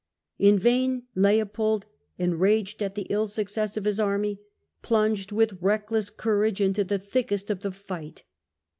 [0.39, 1.85] In vain Leopold,
[2.17, 4.41] enraged at the ill success of his army,
[4.81, 8.23] plunged with reckless courage into the thickest of the fight.